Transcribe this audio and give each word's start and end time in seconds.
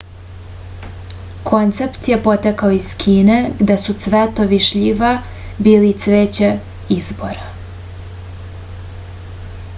koncept 1.49 2.07
je 2.11 2.17
potekao 2.27 2.71
iz 2.77 2.87
kine 3.03 3.35
gde 3.59 3.77
su 3.83 3.95
cvetovi 4.05 4.61
šljive 4.71 5.13
bili 5.69 5.93
cveće 6.07 6.51
izbora 6.99 7.49